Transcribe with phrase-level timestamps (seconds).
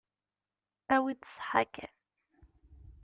[0.95, 1.93] Awi-d ṣṣeḥḥa kan.